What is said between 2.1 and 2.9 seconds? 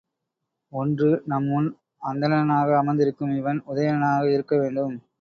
அந்தணனாக